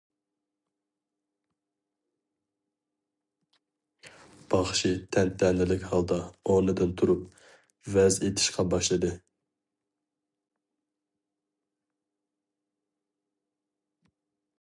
[4.53, 6.17] باخشى تەنتەنىلىك ھالدا
[6.53, 9.13] ئورنىدىن تۇرۇپ ۋەز ئېيتىشقا باشلىدى.